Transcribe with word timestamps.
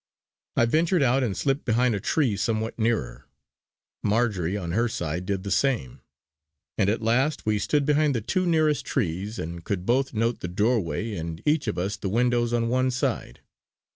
I 0.55 0.65
ventured 0.65 1.03
out 1.03 1.21
and 1.21 1.37
slipped 1.37 1.63
behind 1.63 1.93
a 1.93 1.99
tree 1.99 2.35
somewhat 2.35 2.79
nearer; 2.79 3.27
Marjory 4.01 4.57
on 4.57 4.71
her 4.71 4.87
side 4.87 5.27
did 5.27 5.43
the 5.43 5.51
same, 5.51 6.01
and 6.75 6.89
at 6.89 7.03
last 7.03 7.45
we 7.45 7.59
stood 7.59 7.85
behind 7.85 8.15
the 8.15 8.21
two 8.21 8.47
nearest 8.47 8.83
trees 8.83 9.37
and 9.37 9.63
could 9.63 9.85
both 9.85 10.11
note 10.11 10.39
the 10.39 10.47
doorway 10.47 11.13
and 11.13 11.39
each 11.45 11.67
of 11.67 11.77
us 11.77 11.97
the 11.97 12.09
windows 12.09 12.51
on 12.51 12.67
one 12.67 12.89
side. 12.89 13.41